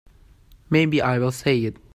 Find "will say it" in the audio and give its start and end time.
1.19-1.77